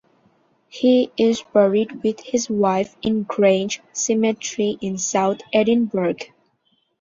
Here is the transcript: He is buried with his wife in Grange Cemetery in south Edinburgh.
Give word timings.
He 0.67 1.11
is 1.15 1.43
buried 1.53 2.01
with 2.03 2.21
his 2.21 2.49
wife 2.49 2.95
in 3.03 3.21
Grange 3.21 3.81
Cemetery 3.93 4.75
in 4.81 4.97
south 4.97 5.41
Edinburgh. 5.53 6.15